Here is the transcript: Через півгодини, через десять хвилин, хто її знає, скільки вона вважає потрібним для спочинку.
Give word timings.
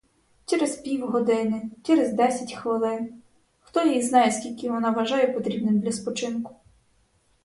Через 0.45 0.75
півгодини, 0.75 1.69
через 1.83 2.13
десять 2.13 2.53
хвилин, 2.53 3.21
хто 3.59 3.83
її 3.85 4.01
знає, 4.01 4.31
скільки 4.31 4.69
вона 4.69 4.91
вважає 4.91 5.27
потрібним 5.27 5.79
для 5.79 5.91
спочинку. 5.91 6.55